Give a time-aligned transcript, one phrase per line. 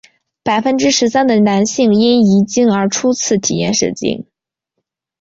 [0.41, 4.25] 百分之十三的男性因遗精而初次体验射精。